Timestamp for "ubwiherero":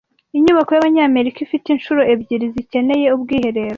3.15-3.69